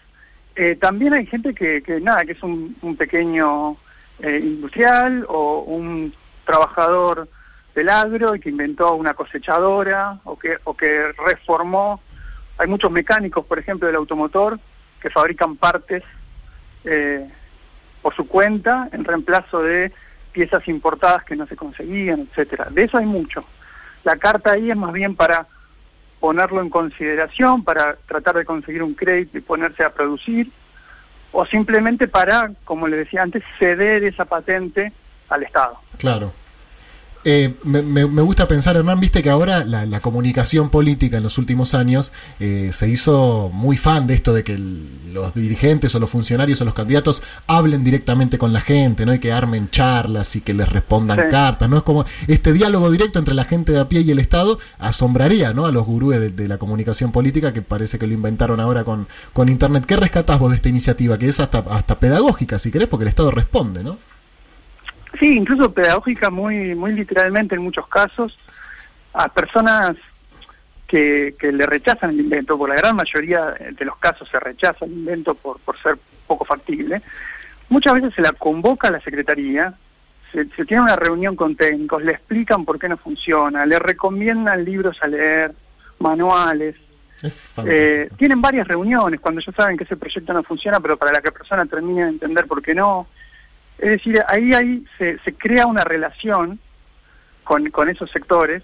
eh, 0.56 0.76
también 0.76 1.14
hay 1.14 1.26
gente 1.26 1.54
que, 1.54 1.82
que 1.82 2.00
nada, 2.00 2.24
que 2.24 2.32
es 2.32 2.42
un, 2.42 2.74
pequeño 2.98 3.76
eh, 4.20 4.40
industrial 4.42 5.24
o 5.28 5.60
un 5.60 6.12
trabajador 6.44 7.28
del 7.74 7.88
agro 7.88 8.34
y 8.34 8.40
que 8.40 8.50
inventó 8.50 8.94
una 8.94 9.14
cosechadora 9.14 10.18
o 10.24 10.38
que, 10.38 10.56
o 10.64 10.76
que 10.76 11.12
reformó. 11.24 12.00
Hay 12.58 12.66
muchos 12.66 12.90
mecánicos, 12.90 13.46
por 13.46 13.58
ejemplo, 13.58 13.86
del 13.86 13.96
automotor 13.96 14.58
que 15.00 15.10
fabrican 15.10 15.56
partes 15.56 16.02
eh, 16.84 17.26
por 18.02 18.14
su 18.14 18.26
cuenta 18.26 18.88
en 18.92 19.04
reemplazo 19.04 19.62
de 19.62 19.92
piezas 20.32 20.66
importadas 20.68 21.24
que 21.24 21.36
no 21.36 21.46
se 21.46 21.56
conseguían, 21.56 22.20
etcétera. 22.20 22.68
De 22.70 22.84
eso 22.84 22.98
hay 22.98 23.06
mucho. 23.06 23.44
La 24.04 24.16
carta 24.16 24.52
ahí 24.52 24.70
es 24.70 24.76
más 24.76 24.92
bien 24.92 25.14
para 25.14 25.46
ponerlo 26.20 26.60
en 26.60 26.70
consideración, 26.70 27.64
para 27.64 27.96
tratar 28.06 28.36
de 28.36 28.44
conseguir 28.44 28.82
un 28.82 28.94
crédito 28.94 29.38
y 29.38 29.40
ponerse 29.40 29.82
a 29.82 29.90
producir, 29.90 30.50
o 31.32 31.46
simplemente 31.46 32.06
para, 32.06 32.50
como 32.64 32.86
le 32.86 32.98
decía 32.98 33.22
antes, 33.22 33.42
ceder 33.58 34.04
esa 34.04 34.26
patente 34.26 34.92
al 35.28 35.42
Estado. 35.42 35.76
Claro. 35.98 36.32
Eh, 37.22 37.54
me, 37.64 37.82
me- 37.82 38.04
gusta 38.22 38.48
pensar, 38.48 38.76
Hernán, 38.76 38.98
viste 38.98 39.22
que 39.22 39.28
ahora 39.28 39.62
la, 39.66 39.84
la 39.84 40.00
comunicación 40.00 40.70
política 40.70 41.18
en 41.18 41.22
los 41.22 41.36
últimos 41.36 41.74
años 41.74 42.12
eh, 42.38 42.70
se 42.72 42.88
hizo 42.88 43.50
muy 43.52 43.76
fan 43.76 44.06
de 44.06 44.14
esto 44.14 44.32
de 44.32 44.42
que 44.42 44.54
el- 44.54 45.12
los 45.12 45.34
dirigentes 45.34 45.94
o 45.94 45.98
los 45.98 46.08
funcionarios 46.08 46.62
o 46.62 46.64
los 46.64 46.72
candidatos 46.72 47.22
hablen 47.46 47.84
directamente 47.84 48.38
con 48.38 48.54
la 48.54 48.62
gente, 48.62 49.04
¿no? 49.04 49.12
Y 49.12 49.18
que 49.18 49.32
armen 49.32 49.68
charlas 49.70 50.34
y 50.36 50.40
que 50.40 50.54
les 50.54 50.68
respondan 50.70 51.18
Sí. 51.18 51.24
cartas, 51.30 51.68
¿no? 51.68 51.76
Es 51.76 51.82
como 51.82 52.06
este 52.26 52.54
diálogo 52.54 52.90
directo 52.90 53.18
entre 53.18 53.34
la 53.34 53.44
gente 53.44 53.72
de 53.72 53.80
a 53.80 53.88
pie 53.88 54.00
y 54.00 54.10
el 54.12 54.18
Estado 54.18 54.58
asombraría, 54.78 55.52
¿no? 55.52 55.66
A 55.66 55.72
los 55.72 55.84
gurúes 55.84 56.20
de, 56.20 56.30
de 56.30 56.48
la 56.48 56.56
comunicación 56.56 57.12
política 57.12 57.52
que 57.52 57.60
parece 57.60 57.98
que 57.98 58.06
lo 58.06 58.14
inventaron 58.14 58.60
ahora 58.60 58.84
con, 58.84 59.08
con 59.34 59.48
Internet. 59.50 59.84
¿Qué 59.86 59.96
rescatás 59.96 60.38
vos 60.38 60.50
de 60.52 60.56
esta 60.56 60.68
iniciativa? 60.70 61.18
Que 61.18 61.28
es 61.28 61.38
hasta, 61.38 61.58
hasta 61.70 61.98
pedagógica, 61.98 62.58
si 62.58 62.70
querés, 62.70 62.88
porque 62.88 63.04
el 63.04 63.08
Estado 63.08 63.30
responde, 63.30 63.84
¿no? 63.84 63.98
Sí, 65.18 65.36
incluso 65.36 65.72
pedagógica 65.72 66.30
muy, 66.30 66.74
muy 66.74 66.92
literalmente 66.92 67.54
en 67.54 67.62
muchos 67.62 67.86
casos, 67.88 68.38
a 69.12 69.28
personas 69.28 69.96
que, 70.86 71.34
que 71.38 71.52
le 71.52 71.66
rechazan 71.66 72.10
el 72.10 72.20
invento, 72.20 72.56
por 72.56 72.68
la 72.68 72.76
gran 72.76 72.96
mayoría 72.96 73.54
de 73.72 73.84
los 73.84 73.96
casos 73.98 74.28
se 74.28 74.38
rechaza 74.38 74.84
el 74.84 74.92
invento 74.92 75.34
por, 75.34 75.58
por 75.60 75.80
ser 75.80 75.98
poco 76.26 76.44
factible, 76.44 77.02
muchas 77.68 77.94
veces 77.94 78.14
se 78.14 78.22
la 78.22 78.32
convoca 78.32 78.88
a 78.88 78.92
la 78.92 79.00
Secretaría, 79.00 79.74
se, 80.32 80.44
se 80.50 80.64
tiene 80.64 80.84
una 80.84 80.96
reunión 80.96 81.34
con 81.34 81.56
técnicos, 81.56 82.04
le 82.04 82.12
explican 82.12 82.64
por 82.64 82.78
qué 82.78 82.88
no 82.88 82.96
funciona, 82.96 83.66
le 83.66 83.78
recomiendan 83.78 84.64
libros 84.64 84.98
a 85.02 85.08
leer, 85.08 85.52
manuales, 85.98 86.76
eh, 87.66 88.08
tienen 88.16 88.40
varias 88.40 88.66
reuniones 88.66 89.20
cuando 89.20 89.40
ya 89.40 89.52
saben 89.52 89.76
que 89.76 89.84
ese 89.84 89.96
proyecto 89.96 90.32
no 90.32 90.42
funciona, 90.42 90.80
pero 90.80 90.96
para 90.96 91.12
la 91.12 91.20
que 91.20 91.28
la 91.28 91.34
persona 91.34 91.66
termine 91.66 92.04
de 92.04 92.10
entender 92.10 92.46
por 92.46 92.62
qué 92.62 92.74
no. 92.74 93.06
Es 93.80 93.90
decir, 93.90 94.20
ahí, 94.28 94.52
ahí 94.52 94.84
se, 94.98 95.18
se 95.20 95.32
crea 95.34 95.66
una 95.66 95.84
relación 95.84 96.58
con, 97.44 97.70
con 97.70 97.88
esos 97.88 98.10
sectores 98.10 98.62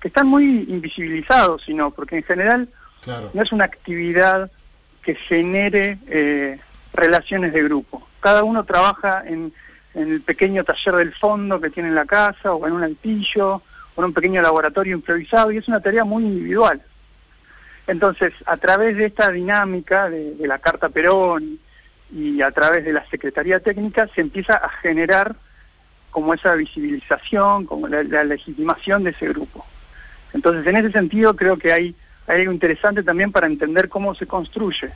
que 0.00 0.08
están 0.08 0.26
muy 0.26 0.44
invisibilizados, 0.68 1.62
sino 1.64 1.90
porque 1.90 2.16
en 2.16 2.22
general 2.22 2.68
Claro. 3.02 3.30
no 3.32 3.42
es 3.42 3.52
una 3.52 3.64
actividad 3.64 4.50
que 5.02 5.14
genere 5.14 5.98
eh, 6.08 6.58
relaciones 6.92 7.52
de 7.52 7.62
grupo. 7.62 8.04
Cada 8.18 8.42
uno 8.42 8.64
trabaja 8.64 9.22
en, 9.24 9.52
en 9.94 10.12
el 10.12 10.20
pequeño 10.22 10.64
taller 10.64 10.96
del 10.96 11.14
fondo 11.14 11.60
que 11.60 11.70
tiene 11.70 11.90
en 11.90 11.94
la 11.94 12.04
casa, 12.04 12.52
o 12.52 12.66
en 12.66 12.72
un 12.72 12.82
altillo, 12.82 13.62
o 13.94 14.00
en 14.00 14.04
un 14.06 14.12
pequeño 14.12 14.42
laboratorio 14.42 14.96
improvisado, 14.96 15.52
y 15.52 15.58
es 15.58 15.68
una 15.68 15.78
tarea 15.78 16.04
muy 16.04 16.24
individual. 16.24 16.82
Entonces, 17.86 18.32
a 18.44 18.56
través 18.56 18.96
de 18.96 19.04
esta 19.06 19.30
dinámica 19.30 20.10
de, 20.10 20.34
de 20.34 20.46
la 20.48 20.58
Carta 20.58 20.88
Perón 20.88 21.60
y 22.12 22.40
a 22.42 22.50
través 22.50 22.84
de 22.84 22.92
la 22.92 23.04
Secretaría 23.08 23.60
Técnica, 23.60 24.08
se 24.14 24.20
empieza 24.20 24.54
a 24.54 24.68
generar 24.80 25.34
como 26.10 26.32
esa 26.34 26.54
visibilización, 26.54 27.66
como 27.66 27.88
la, 27.88 28.02
la 28.04 28.24
legitimación 28.24 29.04
de 29.04 29.10
ese 29.10 29.28
grupo. 29.28 29.64
Entonces, 30.32 30.66
en 30.66 30.76
ese 30.76 30.90
sentido, 30.92 31.34
creo 31.36 31.56
que 31.58 31.72
hay, 31.72 31.94
hay 32.26 32.40
algo 32.40 32.52
interesante 32.52 33.02
también 33.02 33.32
para 33.32 33.46
entender 33.46 33.88
cómo 33.88 34.14
se 34.14 34.26
construye 34.26 34.90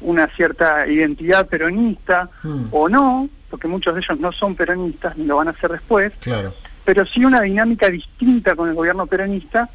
una 0.00 0.26
cierta 0.28 0.86
identidad 0.86 1.46
peronista 1.48 2.28
Mm. 2.42 2.64
o 2.72 2.88
no, 2.88 3.28
porque 3.48 3.68
muchos 3.68 3.94
de 3.94 4.00
ellos 4.00 4.20
no 4.20 4.32
son 4.32 4.54
peronistas 4.54 5.16
ni 5.16 5.24
lo 5.24 5.36
van 5.36 5.48
a 5.48 5.52
hacer 5.52 5.70
después, 5.70 6.12
Claro. 6.20 6.52
pero 6.84 7.06
sí 7.06 7.24
una 7.24 7.40
dinámica 7.40 7.88
distinta 7.88 8.54
con 8.54 8.68
el 8.68 8.74
gobierno 8.74 9.06
peronista 9.06 9.70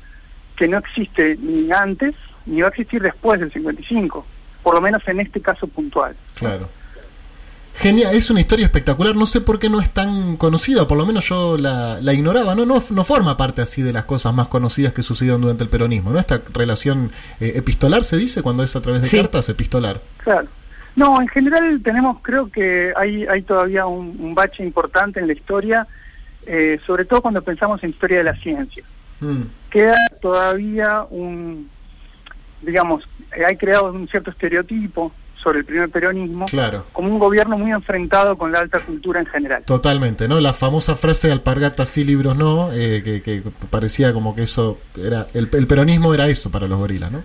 que 0.55 0.67
no 0.67 0.77
existe 0.77 1.37
ni 1.41 1.71
antes 1.71 2.13
ni 2.45 2.61
va 2.61 2.67
a 2.67 2.71
existir 2.71 3.01
después 3.01 3.39
del 3.39 3.51
55, 3.51 4.25
por 4.63 4.75
lo 4.75 4.81
menos 4.81 5.01
en 5.07 5.19
este 5.19 5.41
caso 5.41 5.67
puntual. 5.67 6.15
Claro. 6.35 6.69
Genial, 7.75 8.13
es 8.13 8.29
una 8.29 8.41
historia 8.41 8.65
espectacular. 8.65 9.15
No 9.15 9.25
sé 9.25 9.39
por 9.39 9.57
qué 9.57 9.69
no 9.69 9.79
es 9.79 9.89
tan 9.89 10.35
conocida, 10.35 10.85
por 10.85 10.97
lo 10.97 11.05
menos 11.05 11.23
yo 11.29 11.57
la, 11.57 11.99
la 12.01 12.13
ignoraba. 12.13 12.53
No, 12.53 12.65
no, 12.65 12.83
no 12.89 13.03
forma 13.05 13.37
parte 13.37 13.61
así 13.61 13.81
de 13.81 13.93
las 13.93 14.03
cosas 14.03 14.33
más 14.33 14.47
conocidas 14.49 14.91
que 14.91 15.01
sucedieron 15.01 15.39
durante 15.41 15.63
el 15.63 15.69
peronismo, 15.69 16.11
¿no? 16.11 16.19
Esta 16.19 16.41
relación 16.53 17.11
eh, 17.39 17.53
epistolar 17.55 18.03
se 18.03 18.17
dice 18.17 18.41
cuando 18.41 18.63
es 18.63 18.75
a 18.75 18.81
través 18.81 19.01
de 19.03 19.07
Sí. 19.07 19.17
cartas, 19.17 19.47
epistolar. 19.47 20.01
Claro. 20.17 20.47
No, 20.97 21.21
en 21.21 21.29
general 21.29 21.79
tenemos, 21.81 22.17
creo 22.21 22.51
que 22.51 22.91
hay, 22.97 23.25
hay 23.27 23.43
todavía 23.43 23.85
un, 23.85 24.17
un 24.19 24.35
bache 24.35 24.61
importante 24.61 25.21
en 25.21 25.27
la 25.27 25.33
historia, 25.33 25.87
eh, 26.45 26.77
sobre 26.85 27.05
todo 27.05 27.21
cuando 27.21 27.41
pensamos 27.41 27.81
en 27.83 27.91
historia 27.91 28.17
de 28.17 28.23
la 28.25 28.35
ciencia. 28.35 28.83
Mm, 29.21 29.43
Queda 29.69 29.95
todavía 30.21 31.05
un, 31.09 31.69
digamos, 32.61 33.03
hay 33.47 33.57
creado 33.57 33.91
un 33.91 34.07
cierto 34.07 34.31
estereotipo 34.31 35.11
sobre 35.41 35.59
el 35.59 35.65
primer 35.65 35.89
peronismo 35.89 36.47
claro, 36.47 36.85
como 36.91 37.07
un 37.07 37.17
gobierno 37.17 37.57
muy 37.57 37.71
enfrentado 37.71 38.37
con 38.37 38.51
la 38.51 38.59
alta 38.59 38.79
cultura 38.81 39.21
en 39.21 39.25
general. 39.25 39.63
totalmente, 39.65 40.27
¿no? 40.27 40.39
La 40.41 40.51
famosa 40.51 40.95
frase 40.97 41.31
alpargatas 41.31 41.87
sí, 41.89 42.03
libros 42.03 42.35
no, 42.35 42.71
eh, 42.73 43.01
que, 43.03 43.21
que 43.21 43.43
parecía 43.69 44.11
como 44.11 44.35
que 44.35 44.43
eso 44.43 44.77
era. 45.01 45.27
El, 45.33 45.49
el 45.53 45.65
peronismo 45.67 46.13
era 46.13 46.27
eso 46.27 46.51
para 46.51 46.67
los 46.67 46.77
gorilas, 46.77 47.11
¿no? 47.11 47.23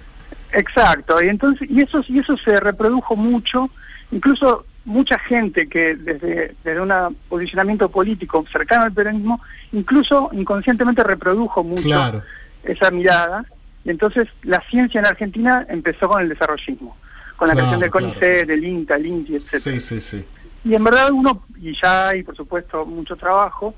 Exacto, 0.53 1.21
y 1.21 1.29
entonces 1.29 1.69
y 1.69 1.81
eso 1.83 2.05
y 2.07 2.21
eso 2.21 2.37
se 2.37 2.57
reprodujo 2.61 3.17
mucho, 3.17 3.69
incluso 4.12 4.64
mucha 4.85 5.19
gente 5.19 5.67
que 5.69 5.97
desde 5.97 6.55
desde 6.62 6.81
un 6.81 6.93
posicionamiento 7.29 7.88
político 7.88 8.45
cercano 8.53 8.85
al 8.85 8.93
peronismo, 8.93 9.41
incluso 9.73 10.31
inconscientemente 10.33 11.03
reprodujo 11.03 11.64
mucho 11.64 11.83
Claro. 11.83 12.23
esa 12.62 12.93
mirada, 12.93 13.45
entonces 13.91 14.29
la 14.43 14.62
ciencia 14.71 15.00
en 15.00 15.07
Argentina 15.07 15.67
empezó 15.69 16.09
con 16.09 16.23
el 16.23 16.29
desarrollismo, 16.29 16.97
con 17.37 17.49
la 17.49 17.55
Claro, 17.55 17.69
creación 17.69 17.81
del 17.81 17.91
claro. 17.91 18.07
CONICET, 18.09 18.47
del 18.47 18.64
INTA, 18.64 18.95
el 18.97 19.07
INTI, 19.07 19.37
etcétera. 19.37 19.81
Sí, 19.81 19.81
sí, 19.81 20.00
sí. 20.00 20.25
Y 20.64 20.75
en 20.75 20.85
verdad 20.85 21.11
uno, 21.12 21.45
y 21.61 21.75
ya 21.83 22.09
hay 22.09 22.23
por 22.23 22.37
supuesto 22.37 22.87
mucho 22.87 23.17
trabajo, 23.17 23.75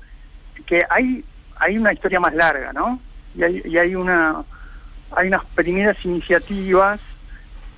que 0.65 0.83
hay, 0.89 1.23
hay 1.57 1.77
una 1.77 1.91
historia 1.93 2.19
más 2.19 2.33
larga, 2.33 2.71
¿no? 2.73 2.99
Y 3.35 3.43
hay, 3.43 3.61
y 3.65 3.77
hay 3.77 3.95
una 3.95 4.43
hay 5.15 5.27
unas 5.29 5.45
primeras 5.55 6.03
iniciativas 6.03 6.99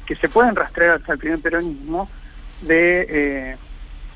que 0.07 0.15
se 0.15 0.29
pueden 0.29 0.55
rastrear 0.55 0.97
hasta 0.97 1.13
el 1.13 1.19
primer 1.19 1.39
peronismo 1.39 2.09
de 2.61 3.05
eh, 3.09 3.57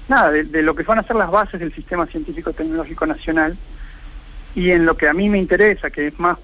nada, 0.07 0.31
de, 0.31 0.43
de 0.45 0.61
lo 0.63 0.73
que 0.75 0.83
van 0.83 0.99
a 0.99 1.03
ser 1.03 1.15
las 1.15 1.29
bases 1.29 1.59
del 1.59 1.73
sistema 1.73 2.05
científico 2.07 2.53
tecnológico 2.53 3.05
nacional 3.05 3.55
y 4.55 4.71
en 4.71 4.85
lo 4.85 4.97
que 4.97 5.07
a 5.07 5.13
mí 5.13 5.29
me 5.29 5.37
interesa, 5.37 5.89
que 5.91 6.07
es 6.07 6.19
más, 6.19 6.37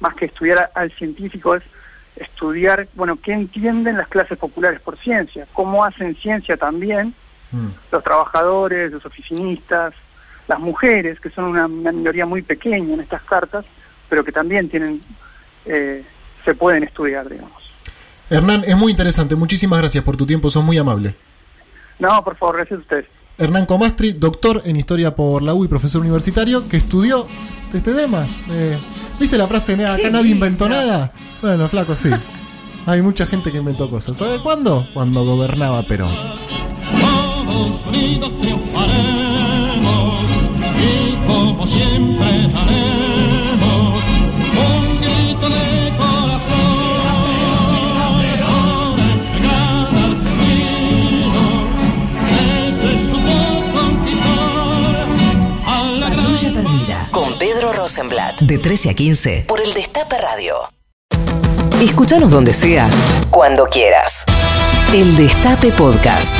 más 0.00 0.14
que 0.14 0.26
estudiar 0.26 0.70
al 0.74 0.90
científico, 0.92 1.54
es 1.54 1.62
estudiar, 2.16 2.88
bueno, 2.94 3.18
qué 3.22 3.32
entienden 3.32 3.96
las 3.96 4.08
clases 4.08 4.38
populares 4.38 4.80
por 4.80 4.98
ciencia, 4.98 5.46
cómo 5.52 5.84
hacen 5.84 6.16
ciencia 6.16 6.56
también 6.56 7.14
Mm, 7.52 7.68
los 7.92 8.02
trabajadores, 8.02 8.92
los 8.92 9.04
oficinistas, 9.06 9.94
las 10.48 10.58
mujeres, 10.58 11.20
que 11.20 11.30
son 11.30 11.44
una, 11.44 11.66
una 11.66 11.92
minoría 11.92 12.26
muy 12.26 12.42
pequeña 12.42 12.94
en 12.94 13.00
estas 13.00 13.22
cartas, 13.22 13.64
pero 14.08 14.24
que 14.24 14.32
también 14.32 14.68
tienen, 14.68 15.00
eh, 15.64 16.04
se 16.44 16.54
pueden 16.54 16.84
estudiar, 16.84 17.28
digamos. 17.28 17.62
Hernán, 18.28 18.64
es 18.66 18.76
muy 18.76 18.90
interesante. 18.90 19.36
Muchísimas 19.36 19.78
gracias 19.78 20.02
por 20.02 20.16
tu 20.16 20.26
tiempo, 20.26 20.50
sos 20.50 20.64
muy 20.64 20.78
amable. 20.78 21.14
No, 21.98 22.22
por 22.24 22.36
favor, 22.36 22.56
gracias 22.56 22.78
a 22.78 22.82
ustedes. 22.82 23.06
Hernán 23.38 23.66
Comastri, 23.66 24.12
doctor 24.12 24.62
en 24.64 24.76
historia 24.76 25.14
por 25.14 25.42
la 25.42 25.54
UI, 25.54 25.68
profesor 25.68 26.00
universitario, 26.00 26.68
que 26.68 26.78
estudió 26.78 27.26
este 27.72 27.92
tema. 27.94 28.26
Eh, 28.50 28.78
¿Viste 29.18 29.38
la 29.38 29.48
frase, 29.48 29.76
"Nada, 29.76 29.94
acá 29.94 30.02
Qué 30.04 30.10
nadie 30.10 30.30
inventó 30.32 30.68
nada? 30.68 31.12
Bueno, 31.40 31.68
flaco, 31.68 31.96
sí. 31.96 32.10
Hay 32.86 33.02
mucha 33.02 33.26
gente 33.26 33.50
que 33.50 33.58
inventó 33.58 33.90
cosas. 33.90 34.16
¿Sabe 34.16 34.38
cuándo? 34.38 34.86
Cuando 34.94 35.24
gobernaba 35.24 35.82
Perón. 35.82 36.12
Todos 37.00 37.86
unidos 37.88 38.30
triunfaremos 38.40 40.22
y 40.78 41.26
como 41.26 41.66
siempre 41.66 42.45
De 58.40 58.58
13 58.58 58.90
a 58.90 58.94
15. 58.94 59.44
Por 59.48 59.60
el 59.62 59.72
Destape 59.72 60.18
Radio. 60.18 60.54
Escúchanos 61.80 62.30
donde 62.30 62.52
sea. 62.52 62.90
Cuando 63.30 63.64
quieras. 63.66 64.24
El 64.92 65.16
Destape 65.16 65.72
Podcast. 65.72 66.34